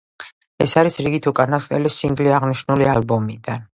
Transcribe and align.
ეს 0.65 0.73
არის 0.81 0.97
რიგით 1.07 1.29
უკანასკნელი 1.31 1.91
სინგლი 1.99 2.33
აღნიშნული 2.39 2.89
ალბომიდან. 2.95 3.63